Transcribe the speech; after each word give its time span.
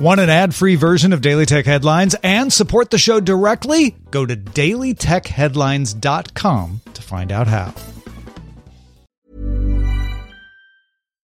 Want 0.00 0.18
an 0.18 0.30
ad 0.30 0.54
free 0.54 0.76
version 0.76 1.12
of 1.12 1.20
Daily 1.20 1.44
Tech 1.44 1.66
Headlines 1.66 2.16
and 2.22 2.50
support 2.50 2.88
the 2.88 2.96
show 2.96 3.20
directly? 3.20 3.94
Go 4.10 4.24
to 4.24 4.34
dailytechheadlines.com 4.34 6.80
to 6.94 7.02
find 7.02 7.30
out 7.30 7.46
how. 7.46 7.74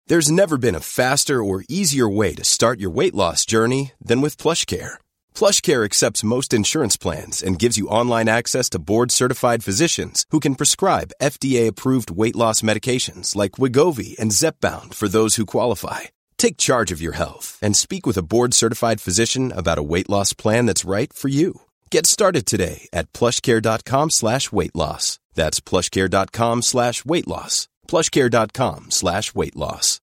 There's 0.08 0.32
never 0.32 0.58
been 0.58 0.76
a 0.76 0.80
faster 0.80 1.44
or 1.44 1.66
easier 1.68 2.08
way 2.08 2.36
to 2.36 2.46
start 2.46 2.80
your 2.80 2.92
weight 2.92 3.14
loss 3.14 3.46
journey 3.46 3.92
than 4.00 4.22
with 4.22 4.38
PlushCare. 4.38 4.94
PlushCare 5.36 5.84
accepts 5.84 6.24
most 6.24 6.54
insurance 6.54 6.96
plans 6.96 7.44
and 7.44 7.60
gives 7.60 7.78
you 7.78 7.90
online 7.90 8.30
access 8.30 8.70
to 8.70 8.80
board-certified 8.80 9.62
physicians 9.62 10.26
who 10.30 10.40
can 10.40 10.56
prescribe 10.56 11.12
FDA-approved 11.22 12.12
weight 12.12 12.38
loss 12.38 12.62
medications 12.62 13.36
like 13.36 13.60
Wegovy 13.60 14.18
and 14.18 14.32
Zepbound 14.32 14.94
for 14.94 15.10
those 15.10 15.36
who 15.36 15.46
qualify. 15.46 16.04
Take 16.44 16.58
charge 16.58 16.92
of 16.92 17.02
your 17.02 17.14
health 17.14 17.58
and 17.62 17.74
speak 17.74 18.06
with 18.06 18.18
a 18.18 18.22
board-certified 18.22 19.00
physician 19.00 19.54
about 19.54 19.78
a 19.78 19.90
weight 19.92 20.10
loss 20.10 20.34
plan 20.34 20.66
that's 20.66 20.84
right 20.84 21.14
for 21.14 21.30
you. 21.30 21.62
Get 21.90 22.06
started 22.06 22.46
today 22.46 22.90
at 22.92 23.14
plushcare.com 23.14 24.10
slash 24.10 24.52
weight 24.52 24.76
loss. 24.76 25.20
That's 25.36 25.62
plushcare.com 25.62 26.62
slash 26.64 27.06
weight 27.06 27.30
loss. 27.30 27.70
plushcare.com 27.88 28.92
slash 28.92 29.34
weight 29.34 29.56
loss. 29.56 30.02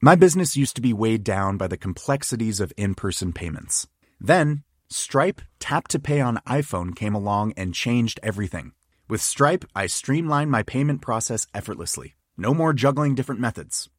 My 0.00 0.14
business 0.14 0.56
used 0.56 0.76
to 0.76 0.80
be 0.80 0.92
weighed 0.92 1.24
down 1.24 1.56
by 1.56 1.66
the 1.66 1.76
complexities 1.76 2.60
of 2.60 2.72
in-person 2.76 3.32
payments. 3.32 3.88
Then, 4.20 4.62
Stripe 4.88 5.40
Tap 5.58 5.88
to 5.88 5.98
Pay 5.98 6.20
on 6.20 6.38
iPhone 6.46 6.94
came 6.94 7.16
along 7.16 7.52
and 7.56 7.74
changed 7.74 8.20
everything. 8.22 8.74
With 9.08 9.22
Stripe, 9.22 9.64
I 9.74 9.88
streamlined 9.88 10.52
my 10.52 10.62
payment 10.62 11.02
process 11.02 11.48
effortlessly. 11.52 12.14
No 12.40 12.54
more 12.54 12.72
juggling 12.72 13.16
different 13.16 13.40
methods. 13.40 13.90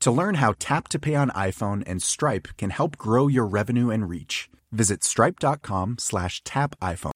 To 0.00 0.10
learn 0.10 0.36
how 0.36 0.54
Tap 0.58 0.88
to 0.88 0.98
Pay 0.98 1.14
on 1.14 1.30
iPhone 1.30 1.82
and 1.86 2.02
Stripe 2.02 2.48
can 2.56 2.70
help 2.70 2.96
grow 2.96 3.28
your 3.28 3.46
revenue 3.46 3.90
and 3.90 4.08
reach, 4.08 4.48
visit 4.72 5.02
stripe.com 5.02 5.96
slash 5.98 6.42
tap 6.44 6.74
iPhone. 6.80 7.12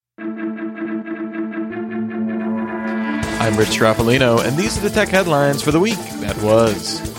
I'm 3.41 3.57
Rich 3.57 3.71
Stroffolino, 3.71 4.45
and 4.45 4.57
these 4.57 4.77
are 4.77 4.83
the 4.83 4.91
tech 4.91 5.09
headlines 5.09 5.63
for 5.63 5.71
the 5.73 5.81
week 5.81 5.99
that 6.21 6.37
was. 6.43 7.10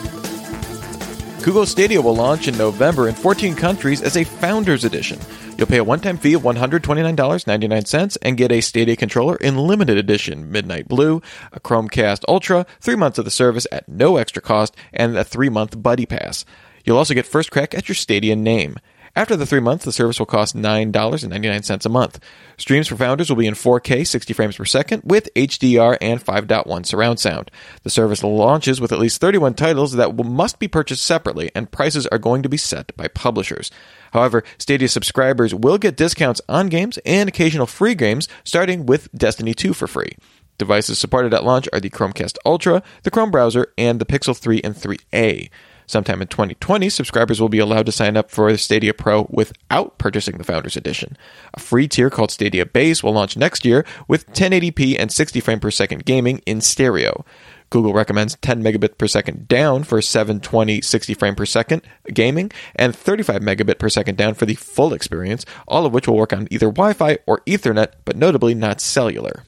Google 1.44 1.66
Stadia 1.66 2.00
will 2.00 2.16
launch 2.16 2.47
in 2.47 2.56
November 2.56 3.08
in 3.08 3.16
14 3.16 3.56
countries 3.56 4.03
as 4.03 4.16
a 4.16 4.23
Founders 4.23 4.86
Edition. 4.86 5.20
You'll 5.58 5.66
pay 5.66 5.78
a 5.78 5.84
one 5.84 6.00
time 6.00 6.17
fee 6.17 6.36
of 6.36 6.44
$129.99 6.44 8.17
and 8.22 8.38
get 8.38 8.52
a 8.52 8.61
Stadia 8.61 8.95
controller 8.95 9.38
in 9.38 9.58
limited 9.58 9.97
edition 9.97 10.52
Midnight 10.52 10.88
Blue, 10.88 11.19
a 11.52 11.59
Chromecast 11.59 12.25
Ultra, 12.28 12.67
three 12.80 12.95
months 12.95 13.17
of 13.17 13.25
the 13.25 13.31
service 13.31 13.66
at 13.72 13.89
no 13.89 14.17
extra 14.17 14.39
cost, 14.39 14.75
and 14.94 15.17
a 15.17 15.23
three 15.23 15.50
month 15.50 15.81
Buddy 15.81 16.06
Pass. 16.06 16.45
You'll 16.86 16.97
also 16.97 17.16
get 17.16 17.25
first 17.25 17.50
crack 17.50 17.73
at 17.73 17.89
your 17.89 17.95
Stadia 17.95 18.36
name. 18.36 18.78
After 19.14 19.36
the 19.36 19.45
three 19.45 19.59
months, 19.59 19.84
the 19.84 19.92
service 19.92 20.20
will 20.20 20.26
cost 20.26 20.56
$9.99 20.56 21.86
a 21.86 21.90
month. 21.90 22.20
Streams 22.58 22.88
for 22.88 22.95
founders 22.95 23.30
will 23.30 23.36
be 23.36 23.48
in 23.48 23.56
4K 23.56 24.08
60 24.08 24.34
frames 24.34 24.56
per 24.56 24.64
second 24.64 25.03
with 25.03 25.34
HDR 25.36 25.98
and 26.00 26.23
5.1 26.23 26.86
surround 26.86 27.20
sound. 27.20 27.52
The 27.84 27.90
service 27.90 28.23
launches 28.23 28.80
with 28.80 28.94
at 28.94 29.00
least 29.00 29.19
31 29.19 29.56
titles 29.56 29.94
that 29.94 30.16
must 30.16 30.59
be 30.59 30.69
purchased 30.69 31.06
separately, 31.06 31.52
and 31.53 31.69
prices 31.69 32.08
are 32.08 32.18
going 32.18 32.41
to 32.44 32.50
be 32.50 32.56
set 32.56 32.96
by 32.96 33.09
publishers. 33.09 33.69
However, 34.13 34.46
Stadia 34.58 34.88
subscribers 34.88 35.53
will 35.53 35.78
get 35.78 35.97
discounts 35.97 36.40
on 36.47 36.69
games 36.69 36.97
and 37.06 37.28
occasional 37.28 37.68
free 37.68 37.96
games, 37.96 38.30
starting 38.46 38.85
with 38.85 39.12
Destiny 39.14 39.53
2 39.53 39.74
for 39.74 39.88
free. 39.88 40.16
Devices 40.58 41.00
supported 41.00 41.34
at 41.34 41.44
launch 41.44 41.68
are 41.74 41.80
the 41.81 41.90
Chromecast 41.90 42.38
Ultra, 42.46 42.81
the 43.03 43.12
Chrome 43.12 43.31
browser, 43.31 43.74
and 43.78 44.00
the 44.00 44.06
Pixel 44.06 44.38
3 44.38 44.62
and 44.64 44.75
3a. 44.75 45.50
Sometime 45.91 46.22
in 46.22 46.29
2020, 46.29 46.88
subscribers 46.88 47.41
will 47.41 47.50
be 47.50 47.59
allowed 47.59 47.85
to 47.85 47.91
sign 47.91 48.16
up 48.16 48.31
for 48.31 48.56
Stadia 48.56 48.94
Pro 48.94 49.28
without 49.29 49.97
purchasing 49.97 50.38
the 50.38 50.46
Founders 50.46 50.78
Edition. 50.78 51.18
A 51.53 51.59
free 51.59 51.85
tier 51.90 52.09
called 52.09 52.31
Stadia 52.31 52.66
Base 52.66 53.03
will 53.03 53.12
launch 53.12 53.35
next 53.35 53.66
year 53.66 53.85
with 54.07 54.31
1080p 54.31 54.96
and 54.97 55.12
60 55.12 55.41
frame 55.41 55.59
per 55.59 55.69
second 55.69 56.06
gaming 56.06 56.38
in 56.46 56.62
stereo. 56.62 57.25
Google 57.72 57.91
recommends 57.91 58.38
10 58.38 58.63
megabit 58.63 58.97
per 58.97 59.06
second 59.06 59.50
down 59.50 59.84
for 59.84 60.02
720 60.02 60.79
60 60.79 61.13
frame 61.13 61.35
per 61.35 61.46
second 61.46 61.81
gaming 62.13 62.53
and 62.73 62.96
35 62.96 63.41
megabit 63.41 63.78
per 63.78 63.90
second 63.90 64.16
down 64.16 64.34
for 64.34 64.46
the 64.46 64.56
full 64.56 64.94
experience, 64.94 65.46
all 65.68 65.85
of 65.85 65.91
which 65.91 66.08
will 66.08 66.16
work 66.16 66.31
on 66.31 66.47
either 66.50 66.68
Wi 66.68 66.94
Fi 66.94 67.18
or 67.28 67.41
Ethernet, 67.41 67.96
but 68.06 68.16
notably 68.16 68.56
not 68.56 68.79
cellular. 68.79 69.44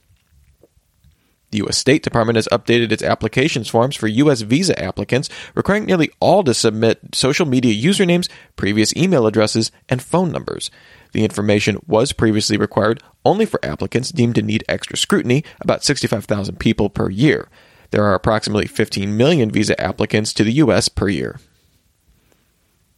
The 1.54 1.60
U.S. 1.60 1.78
State 1.78 2.02
Department 2.02 2.38
has 2.38 2.48
updated 2.48 2.92
its 2.92 3.04
applications 3.04 3.70
forms 3.70 3.96
for 3.96 4.08
U.S. 4.08 4.42
visa 4.42 4.82
applicants, 4.82 5.30
requiring 5.54 5.86
nearly 5.86 6.10
all 6.20 6.44
to 6.44 6.52
submit 6.52 7.14
social 7.14 7.46
media 7.46 7.76
usernames, 7.76 8.28
previous 8.56 8.96
email 8.96 9.28
addresses, 9.28 9.72
and 9.88 10.02
phone 10.02 10.32
numbers. 10.32 10.72
The 11.12 11.24
information 11.24 11.78
was 11.86 12.12
previously 12.12 12.58
required 12.58 13.04
only 13.24 13.46
for 13.46 13.64
applicants 13.64 14.10
deemed 14.10 14.34
to 14.34 14.42
need 14.42 14.64
extra 14.68 14.98
scrutiny, 14.98 15.44
about 15.62 15.84
65,000 15.84 16.58
people 16.58 16.90
per 16.90 17.12
year. 17.12 17.50
There 17.92 18.04
are 18.04 18.16
approximately 18.16 18.66
15 18.66 19.16
million 19.16 19.52
visa 19.52 19.80
applicants 19.80 20.34
to 20.34 20.44
the 20.44 20.54
U.S. 20.54 20.90
per 20.90 21.08
year. 21.08 21.40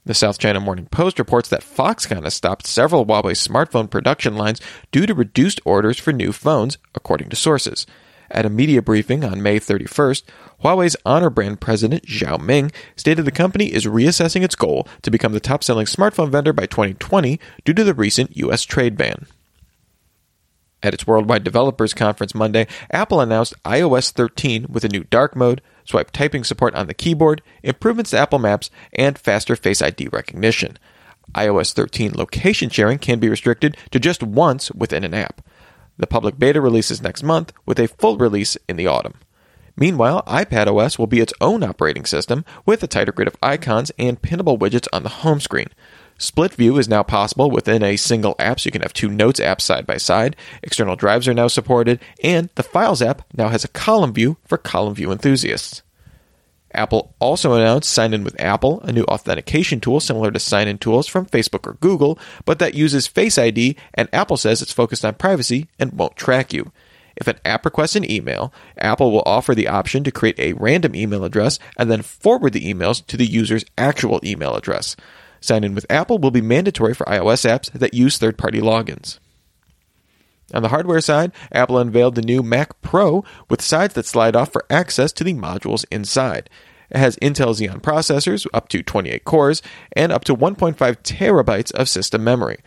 The 0.06 0.14
South 0.14 0.40
China 0.40 0.62
Morning 0.62 0.86
Post 0.86 1.20
reports 1.20 1.50
that 1.50 1.62
Foxconn 1.62 2.24
has 2.24 2.36
stopped 2.36 2.68
several 2.68 3.06
Huawei 3.06 3.34
smartphone 3.34 3.90
production 3.90 4.38
lines 4.38 4.62
due 4.94 5.06
to 5.06 5.14
reduced 5.14 5.60
orders 5.66 6.00
for 6.00 6.14
new 6.14 6.32
phones, 6.32 6.78
according 6.96 7.28
to 7.32 7.36
sources. 7.36 7.86
At 8.32 8.46
a 8.46 8.50
media 8.50 8.82
briefing 8.82 9.24
on 9.24 9.44
May 9.44 9.60
31st, 9.60 10.24
Huawei's 10.64 10.96
Honor 11.06 11.30
brand 11.30 11.62
president 11.62 12.06
Zhao 12.06 12.42
Ming 12.42 12.72
stated 12.96 13.26
the 13.26 13.32
company 13.32 13.74
is 13.74 13.86
reassessing 13.86 14.44
its 14.44 14.56
goal 14.56 14.88
to 15.04 15.12
become 15.12 15.34
the 15.34 15.40
top 15.40 15.64
selling 15.64 15.86
smartphone 15.86 16.30
vendor 16.30 16.54
by 16.54 16.66
2020 16.66 17.40
due 17.64 17.74
to 17.74 17.84
the 17.84 17.94
recent 17.94 18.36
U.S. 18.38 18.64
trade 18.64 18.98
ban. 18.98 19.28
At 20.82 20.94
its 20.94 21.08
Worldwide 21.08 21.44
Developers 21.44 21.94
Conference 21.96 22.36
Monday, 22.36 22.68
Apple 22.92 23.20
announced 23.20 23.56
iOS 23.64 24.12
13 24.12 24.68
with 24.70 24.84
a 24.84 24.90
new 24.90 25.04
dark 25.06 25.36
mode, 25.36 25.62
swipe 25.84 26.12
typing 26.12 26.44
support 26.44 26.76
on 26.76 26.86
the 26.86 26.94
keyboard, 26.94 27.42
improvements 27.64 28.12
to 28.12 28.20
Apple 28.20 28.40
Maps, 28.40 28.70
and 28.94 29.18
faster 29.18 29.56
Face 29.56 29.82
ID 29.82 30.10
recognition. 30.10 30.78
iOS 31.34 31.74
13 31.74 32.12
location 32.14 32.70
sharing 32.70 33.00
can 33.00 33.20
be 33.20 33.30
restricted 33.30 33.78
to 33.90 34.00
just 34.00 34.22
once 34.22 34.72
within 34.72 35.04
an 35.04 35.16
app. 35.16 35.42
The 35.98 36.08
public 36.08 36.38
beta 36.38 36.60
releases 36.60 37.02
next 37.02 37.24
month, 37.24 37.54
with 37.66 37.80
a 37.80 37.88
full 37.88 38.18
release 38.18 38.58
in 38.68 38.76
the 38.76 38.88
autumn. 38.88 39.20
Meanwhile, 39.78 40.24
iPadOS 40.28 40.98
will 40.98 41.08
be 41.08 41.20
its 41.20 41.34
own 41.42 41.64
operating 41.64 42.06
system 42.06 42.46
with 42.66 42.82
a 42.84 42.88
tighter 42.88 43.12
grid 43.12 43.28
of 43.28 43.36
icons 43.44 43.92
and 44.00 44.22
pinnable 44.22 44.58
widgets 44.58 44.88
on 44.94 45.04
the 45.04 45.10
home 45.10 45.40
screen. 45.40 45.68
Split 46.18 46.54
view 46.54 46.78
is 46.78 46.88
now 46.88 47.04
possible 47.04 47.52
within 47.52 47.84
a 47.84 47.98
single 47.98 48.36
app, 48.40 48.60
so 48.60 48.68
you 48.68 48.72
can 48.72 48.82
have 48.82 48.94
two 48.94 49.10
Notes 49.10 49.40
apps 49.40 49.62
side 49.62 49.86
by 49.86 49.98
side. 49.98 50.38
External 50.64 50.96
drives 50.96 51.28
are 51.28 51.34
now 51.34 51.48
supported, 51.48 52.00
and 52.24 52.50
the 52.56 52.64
Files 52.64 53.02
app 53.02 53.24
now 53.36 53.50
has 53.50 53.66
a 53.66 53.70
column 53.70 54.14
view 54.14 54.38
for 54.46 54.58
column 54.58 54.96
view 54.96 55.12
enthusiasts. 55.12 55.82
Apple 56.76 57.16
also 57.20 57.54
announced 57.54 57.90
Sign 57.90 58.14
In 58.14 58.24
with 58.24 58.40
Apple, 58.40 58.82
a 58.82 58.92
new 58.92 59.04
authentication 59.06 59.80
tool 59.80 60.00
similar 60.00 60.32
to 60.32 60.40
sign 60.40 60.68
in 60.68 60.78
tools 60.78 61.08
from 61.08 61.26
Facebook 61.26 61.68
or 61.68 61.74
Google, 61.76 62.20
but 62.46 62.60
that 62.60 62.74
uses 62.74 63.08
Face 63.08 63.38
ID, 63.38 63.76
and 63.94 64.10
Apple 64.14 64.38
says 64.38 64.62
it's 64.62 64.74
focused 64.74 65.04
on 65.04 65.16
privacy 65.16 65.68
and 65.80 65.94
won't 65.94 66.16
track 66.16 66.54
you. 66.54 66.72
If 67.16 67.28
an 67.28 67.40
app 67.46 67.66
requests 67.66 67.96
an 67.96 68.10
email, 68.10 68.54
Apple 68.78 69.12
will 69.12 69.24
offer 69.26 69.56
the 69.56 69.68
option 69.70 70.04
to 70.04 70.12
create 70.12 70.40
a 70.40 70.54
random 70.54 70.96
email 70.96 71.24
address 71.24 71.60
and 71.78 71.90
then 71.90 72.02
forward 72.02 72.54
the 72.54 72.74
emails 72.74 73.06
to 73.08 73.18
the 73.18 73.26
user's 73.26 73.66
actual 73.78 74.20
email 74.24 74.56
address. 74.56 74.96
Sign 75.40 75.64
in 75.64 75.76
with 75.76 75.86
Apple 75.90 76.18
will 76.18 76.32
be 76.32 76.42
mandatory 76.42 76.94
for 76.94 77.06
iOS 77.06 77.50
apps 77.50 77.72
that 77.72 77.94
use 77.94 78.18
third 78.18 78.38
party 78.38 78.60
logins. 78.60 79.20
On 80.54 80.62
the 80.62 80.70
hardware 80.70 81.02
side, 81.02 81.32
Apple 81.52 81.78
unveiled 81.78 82.16
the 82.16 82.22
new 82.22 82.44
Mac 82.44 82.80
Pro 82.82 83.24
with 83.50 83.62
sides 83.62 83.94
that 83.96 84.06
slide 84.06 84.36
off 84.36 84.52
for 84.52 84.66
access 84.70 85.12
to 85.14 85.24
the 85.24 85.34
modules 85.34 85.86
inside. 85.92 86.50
It 86.92 86.98
has 86.98 87.18
Intel 87.18 87.56
Xeon 87.56 87.82
processors, 87.82 88.46
up 88.54 88.70
to 88.70 88.84
28 88.84 89.26
cores, 89.26 89.62
and 89.94 90.12
up 90.12 90.24
to 90.26 90.36
1.5 90.36 90.76
terabytes 90.76 91.72
of 91.74 91.90
system 91.90 92.24
memory. 92.24 92.58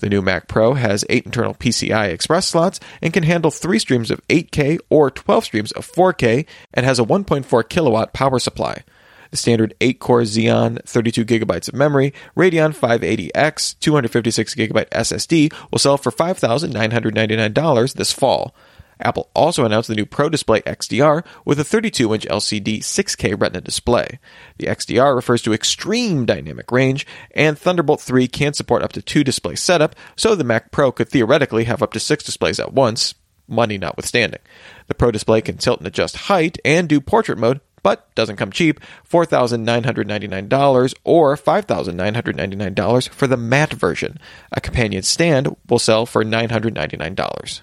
The 0.00 0.08
new 0.08 0.22
Mac 0.22 0.48
Pro 0.48 0.74
has 0.74 1.04
8 1.08 1.26
internal 1.26 1.54
PCI 1.54 2.10
Express 2.10 2.46
slots 2.46 2.80
and 3.02 3.12
can 3.12 3.24
handle 3.24 3.50
3 3.50 3.78
streams 3.78 4.10
of 4.10 4.26
8K 4.28 4.78
or 4.90 5.10
12 5.10 5.44
streams 5.44 5.72
of 5.72 5.90
4K 5.90 6.46
and 6.74 6.86
has 6.86 6.98
a 6.98 7.04
1.4 7.04 7.68
kilowatt 7.68 8.12
power 8.12 8.38
supply. 8.38 8.82
The 9.30 9.36
standard 9.36 9.74
8 9.80 10.00
core 10.00 10.22
Xeon 10.22 10.82
32 10.84 11.24
gigabytes 11.24 11.68
of 11.68 11.74
memory, 11.74 12.12
Radeon 12.36 12.74
580X 12.76 13.78
256 13.80 14.54
gigabyte 14.54 14.88
SSD 14.90 15.52
will 15.70 15.78
sell 15.78 15.96
for 15.96 16.10
$5,999 16.10 17.94
this 17.94 18.12
fall. 18.12 18.54
Apple 19.00 19.30
also 19.34 19.64
announced 19.64 19.88
the 19.88 19.94
new 19.94 20.06
Pro 20.06 20.28
Display 20.28 20.60
XDR 20.62 21.24
with 21.44 21.60
a 21.60 21.64
32 21.64 22.14
inch 22.14 22.26
LCD 22.26 22.80
6K 22.80 23.40
Retina 23.40 23.60
display. 23.60 24.18
The 24.58 24.66
XDR 24.66 25.14
refers 25.14 25.42
to 25.42 25.52
extreme 25.52 26.26
dynamic 26.26 26.70
range, 26.72 27.06
and 27.32 27.56
Thunderbolt 27.56 28.00
3 28.00 28.26
can 28.28 28.54
support 28.54 28.82
up 28.82 28.92
to 28.92 29.02
two 29.02 29.22
display 29.22 29.54
setup, 29.54 29.94
so 30.16 30.34
the 30.34 30.44
Mac 30.44 30.70
Pro 30.72 30.90
could 30.90 31.08
theoretically 31.08 31.64
have 31.64 31.82
up 31.82 31.92
to 31.92 32.00
six 32.00 32.24
displays 32.24 32.58
at 32.58 32.72
once, 32.72 33.14
money 33.46 33.78
notwithstanding. 33.78 34.40
The 34.88 34.94
Pro 34.94 35.10
Display 35.10 35.40
can 35.40 35.58
tilt 35.58 35.78
and 35.78 35.86
adjust 35.86 36.16
height 36.16 36.58
and 36.64 36.88
do 36.88 37.00
portrait 37.00 37.38
mode, 37.38 37.60
but 37.82 38.14
doesn't 38.14 38.36
come 38.36 38.52
cheap 38.52 38.80
$4,999 39.10 40.94
or 41.04 41.36
$5,999 41.36 43.08
for 43.08 43.26
the 43.26 43.36
matte 43.36 43.72
version. 43.72 44.18
A 44.52 44.60
companion 44.60 45.02
stand 45.02 45.54
will 45.68 45.78
sell 45.78 46.06
for 46.06 46.24
$999. 46.24 47.60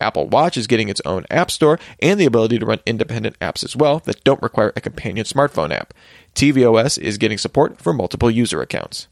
Apple 0.00 0.28
Watch 0.28 0.56
is 0.56 0.66
getting 0.66 0.88
its 0.88 1.02
own 1.04 1.26
app 1.30 1.50
store 1.50 1.78
and 2.00 2.18
the 2.18 2.24
ability 2.24 2.58
to 2.58 2.66
run 2.66 2.80
independent 2.86 3.38
apps 3.38 3.62
as 3.62 3.76
well 3.76 3.98
that 4.00 4.24
don't 4.24 4.42
require 4.42 4.72
a 4.74 4.80
companion 4.80 5.26
smartphone 5.26 5.70
app. 5.72 5.92
tvOS 6.34 6.98
is 6.98 7.18
getting 7.18 7.38
support 7.38 7.78
for 7.78 7.92
multiple 7.92 8.30
user 8.30 8.62
accounts. 8.62 9.08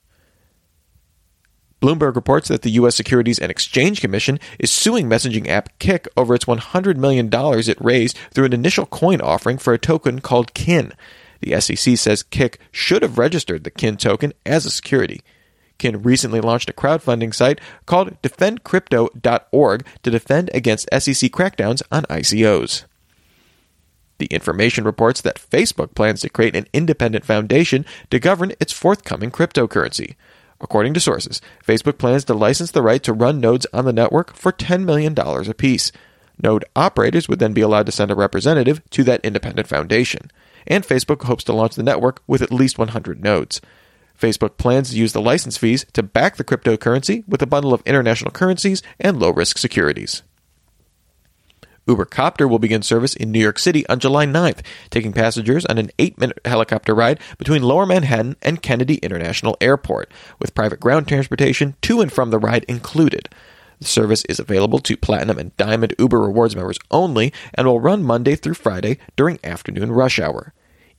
Bloomberg 1.81 2.17
reports 2.17 2.49
that 2.49 2.63
the 2.63 2.73
U.S. 2.73 2.97
Securities 2.97 3.39
and 3.39 3.51
Exchange 3.51 4.01
Commission 4.01 4.41
is 4.59 4.71
suing 4.71 5.09
messaging 5.09 5.47
app 5.49 5.79
Kik 5.79 6.09
over 6.17 6.35
its 6.35 6.45
$100 6.45 6.97
million 6.97 7.31
it 7.33 7.81
raised 7.81 8.19
through 8.33 8.47
an 8.47 8.53
initial 8.53 8.87
coin 8.87 9.21
offering 9.21 9.59
for 9.59 9.73
a 9.73 9.79
token 9.79 10.21
called 10.21 10.55
KIN. 10.55 10.93
The 11.41 11.61
SEC 11.61 11.97
says 11.97 12.25
Kik 12.25 12.59
should 12.73 13.03
have 13.03 13.19
registered 13.19 13.63
the 13.63 13.71
KIN 13.71 13.97
token 13.97 14.33
as 14.45 14.67
a 14.67 14.71
security. 14.71 15.23
Kin 15.79 16.03
recently 16.03 16.41
launched 16.41 16.69
a 16.69 16.73
crowdfunding 16.73 17.33
site 17.33 17.61
called 17.87 18.21
defendcrypto.org 18.23 19.87
to 20.03 20.11
defend 20.11 20.51
against 20.53 20.89
SEC 20.93 21.31
crackdowns 21.31 21.83
on 21.93 22.03
ICOs. 22.05 22.85
The 24.19 24.27
information 24.27 24.83
reports 24.83 25.21
that 25.21 25.37
Facebook 25.37 25.95
plans 25.95 26.23
to 26.23 26.29
create 26.29 26.57
an 26.57 26.67
independent 26.73 27.25
foundation 27.25 27.87
to 28.11 28.19
govern 28.19 28.53
its 28.59 28.73
forthcoming 28.73 29.31
cryptocurrency. 29.31 30.17
According 30.61 30.95
to 30.95 31.01
sources, 31.01 31.41
Facebook 31.65 31.99
plans 31.99 32.25
to 32.25 32.35
license 32.35 32.73
the 32.73 32.83
right 32.83 33.03
to 33.05 33.13
run 33.13 33.41
nodes 33.41 33.67
on 33.73 33.85
the 33.85 33.93
network 33.93 34.35
for 34.35 34.53
$10 34.53 34.85
million 34.85 35.17
apiece. 35.19 35.93
Node 36.43 36.65
operators 36.75 37.29
would 37.29 37.39
then 37.39 37.53
be 37.53 37.61
allowed 37.61 37.87
to 37.87 37.93
send 37.93 38.11
a 38.11 38.17
representative 38.17 38.83
to 38.91 39.05
that 39.05 39.25
independent 39.25 39.69
foundation. 39.69 40.31
And 40.67 40.85
Facebook 40.85 41.25
hopes 41.25 41.45
to 41.45 41.53
launch 41.53 41.75
the 41.75 41.83
network 41.83 42.23
with 42.27 42.43
at 42.43 42.53
least 42.53 42.79
100 42.79 43.23
nodes. 43.23 43.61
Facebook 44.19 44.57
plans 44.57 44.91
to 44.91 44.97
use 44.97 45.13
the 45.13 45.21
license 45.21 45.57
fees 45.57 45.87
to 45.93 46.03
back 46.03 46.37
the 46.37 46.45
cryptocurrency 46.45 47.27
with 47.29 47.41
a 47.41 47.47
bundle 47.47 47.73
of 47.73 47.83
international 47.87 48.33
currencies 48.33 48.83
and 48.99 49.19
low 49.19 49.31
risk 49.31 49.59
securities. 49.59 50.23
Uber 51.89 52.05
Copter 52.05 52.47
will 52.47 52.59
begin 52.59 52.83
service 52.83 53.17
in 53.17 53.33
New 53.33 53.41
York 53.41 53.59
City 53.59 53.89
on 53.89 53.99
July 53.99 54.27
9th, 54.27 54.61
taking 54.91 55.15
passengers 55.15 55.65
on 55.65 55.79
an 55.79 55.91
eight 55.99 56.19
minute 56.19 56.39
helicopter 56.45 56.95
ride 56.95 57.19
between 57.39 57.63
Lower 57.63 57.87
Manhattan 57.87 58.37
and 58.43 58.63
Kennedy 58.63 58.97
International 58.97 59.57
Airport, 59.61 60.13
with 60.39 60.55
private 60.55 60.81
ground 60.81 61.09
transportation 61.09 61.77
to 61.81 62.03
and 62.03 62.13
from 62.13 62.31
the 62.31 62.39
ride 62.39 62.65
included. 62.65 63.31
The 63.79 63.87
service 63.87 64.25
is 64.27 64.39
available 64.39 64.81
to 64.81 64.97
Platinum 64.97 65.39
and 65.39 65.57
Diamond 65.57 65.95
Uber 65.99 66.21
Rewards 66.21 66.55
members 66.55 66.79
only 66.91 67.33
and 67.55 67.67
will 67.67 67.81
run 67.81 68.03
Monday 68.03 68.37
through 68.37 68.55
Friday 68.55 68.99
during 69.17 69.39
afternoon 69.43 69.91
rush 69.91 70.19
hour. 70.19 70.53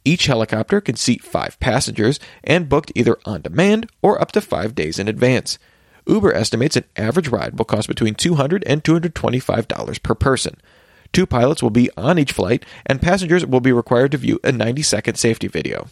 Each 0.03 0.25
helicopter 0.25 0.81
can 0.81 0.95
seat 0.95 1.23
five 1.23 1.59
passengers 1.59 2.19
and 2.43 2.69
booked 2.69 2.91
either 2.95 3.17
on 3.25 3.41
demand 3.41 3.91
or 4.01 4.19
up 4.19 4.31
to 4.31 4.41
five 4.41 4.73
days 4.73 4.97
in 4.97 5.07
advance. 5.07 5.59
Uber 6.07 6.33
estimates 6.33 6.75
an 6.75 6.85
average 6.97 7.27
ride 7.27 7.57
will 7.57 7.65
cost 7.65 7.87
between 7.87 8.15
$200 8.15 8.63
and 8.65 8.83
$225 8.83 10.01
per 10.01 10.15
person. 10.15 10.57
Two 11.11 11.25
pilots 11.25 11.63
will 11.63 11.69
be 11.69 11.89
on 11.97 12.19
each 12.19 12.31
flight, 12.31 12.65
and 12.85 13.01
passengers 13.01 13.45
will 13.45 13.61
be 13.61 13.71
required 13.71 14.11
to 14.11 14.17
view 14.17 14.39
a 14.43 14.51
90 14.51 14.81
second 14.81 15.15
safety 15.15 15.47
video. 15.47 15.87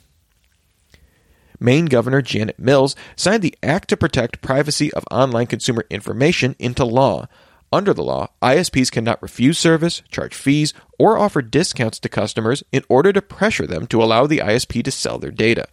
Maine 1.59 1.85
Governor 1.85 2.21
Janet 2.21 2.59
Mills 2.59 2.95
signed 3.15 3.41
the 3.41 3.57
Act 3.63 3.89
to 3.89 3.97
Protect 3.97 4.41
Privacy 4.41 4.93
of 4.93 5.05
Online 5.09 5.47
Consumer 5.47 5.85
Information 5.89 6.55
into 6.59 6.85
law. 6.85 7.27
Under 7.73 7.93
the 7.93 8.03
law, 8.03 8.29
ISPs 8.41 8.91
cannot 8.91 9.21
refuse 9.21 9.57
service, 9.57 10.01
charge 10.09 10.35
fees, 10.35 10.73
or 10.97 11.17
offer 11.17 11.41
discounts 11.41 11.99
to 11.99 12.09
customers 12.09 12.63
in 12.71 12.83
order 12.87 13.11
to 13.11 13.21
pressure 13.21 13.67
them 13.67 13.87
to 13.87 14.01
allow 14.01 14.25
the 14.25 14.37
ISP 14.37 14.83
to 14.83 14.91
sell 14.91 15.17
their 15.17 15.31
data. 15.31 15.67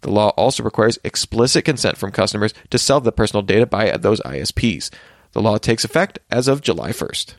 The 0.00 0.10
law 0.10 0.30
also 0.30 0.62
requires 0.62 0.98
explicit 1.04 1.64
consent 1.64 1.96
from 1.98 2.12
customers 2.12 2.52
to 2.70 2.78
sell 2.78 3.00
the 3.00 3.12
personal 3.12 3.42
data 3.42 3.66
by 3.66 3.96
those 3.96 4.20
ISPs. 4.20 4.90
The 5.32 5.42
law 5.42 5.58
takes 5.58 5.84
effect 5.84 6.18
as 6.30 6.48
of 6.48 6.62
July 6.62 6.90
1st. 6.90 7.34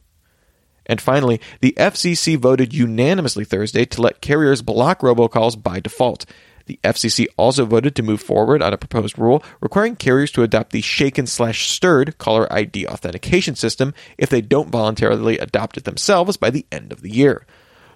And 0.87 0.99
finally, 0.99 1.39
the 1.61 1.75
FCC 1.77 2.37
voted 2.37 2.73
unanimously 2.73 3.45
Thursday 3.45 3.85
to 3.85 4.01
let 4.01 4.21
carriers 4.21 4.61
block 4.61 5.01
robocalls 5.01 5.61
by 5.61 5.79
default. 5.79 6.25
The 6.65 6.79
FCC 6.83 7.27
also 7.37 7.65
voted 7.65 7.95
to 7.95 8.03
move 8.03 8.21
forward 8.21 8.61
on 8.61 8.73
a 8.73 8.77
proposed 8.77 9.17
rule 9.17 9.43
requiring 9.61 9.95
carriers 9.95 10.31
to 10.31 10.43
adopt 10.43 10.71
the 10.71 10.81
shaken 10.81 11.25
slash 11.25 11.69
stirred 11.69 12.17
caller 12.17 12.51
ID 12.51 12.87
authentication 12.87 13.55
system 13.55 13.93
if 14.17 14.29
they 14.29 14.41
don't 14.41 14.69
voluntarily 14.69 15.37
adopt 15.37 15.77
it 15.77 15.85
themselves 15.85 16.35
by 16.35 16.49
the 16.49 16.65
end 16.71 16.91
of 16.91 17.01
the 17.01 17.09
year. 17.09 17.45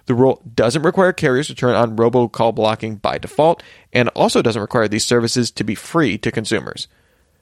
The 0.06 0.14
rule 0.14 0.42
doesn't 0.54 0.82
require 0.82 1.12
carriers 1.12 1.46
to 1.46 1.54
turn 1.54 1.74
on 1.74 1.96
robocall 1.96 2.54
blocking 2.54 2.96
by 2.96 3.18
default 3.18 3.62
and 3.92 4.08
also 4.10 4.42
doesn't 4.42 4.60
require 4.60 4.88
these 4.88 5.04
services 5.04 5.50
to 5.52 5.64
be 5.64 5.74
free 5.74 6.18
to 6.18 6.32
consumers. 6.32 6.88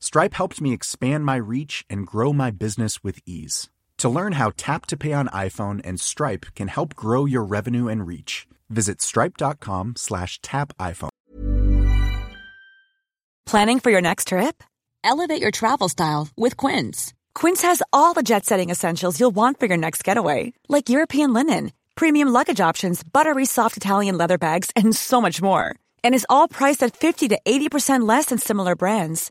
Stripe 0.00 0.32
helped 0.34 0.60
me 0.60 0.72
expand 0.72 1.26
my 1.26 1.36
reach 1.36 1.84
and 1.90 2.06
grow 2.06 2.32
my 2.32 2.50
business 2.50 3.04
with 3.04 3.20
ease. 3.26 3.68
To 3.98 4.08
learn 4.08 4.32
how 4.32 4.52
Tap 4.56 4.86
to 4.86 4.96
Pay 4.96 5.12
on 5.12 5.28
iPhone 5.28 5.80
and 5.84 6.00
Stripe 6.00 6.46
can 6.54 6.68
help 6.68 6.94
grow 6.94 7.26
your 7.26 7.44
revenue 7.44 7.86
and 7.88 8.06
reach, 8.06 8.48
visit 8.70 9.02
stripe.com 9.02 9.96
slash 9.96 10.40
tap 10.40 10.72
iPhone. 10.78 11.10
Planning 13.44 13.80
for 13.80 13.90
your 13.90 14.00
next 14.00 14.28
trip? 14.28 14.62
Elevate 15.04 15.42
your 15.42 15.50
travel 15.50 15.88
style 15.90 16.28
with 16.34 16.56
Quince. 16.56 17.12
Quince 17.34 17.62
has 17.62 17.82
all 17.92 18.14
the 18.14 18.22
jet 18.22 18.46
setting 18.46 18.70
essentials 18.70 19.20
you'll 19.20 19.32
want 19.32 19.60
for 19.60 19.66
your 19.66 19.76
next 19.76 20.02
getaway, 20.02 20.54
like 20.68 20.88
European 20.88 21.34
linen, 21.34 21.72
premium 21.94 22.28
luggage 22.28 22.60
options, 22.60 23.02
buttery 23.02 23.44
soft 23.44 23.76
Italian 23.76 24.16
leather 24.16 24.38
bags, 24.38 24.70
and 24.76 24.96
so 24.96 25.20
much 25.20 25.42
more. 25.42 25.74
And 26.02 26.14
is 26.14 26.26
all 26.30 26.48
priced 26.48 26.82
at 26.82 26.96
50 26.96 27.28
to 27.28 27.38
80% 27.44 28.08
less 28.08 28.26
than 28.26 28.38
similar 28.38 28.74
brands. 28.74 29.30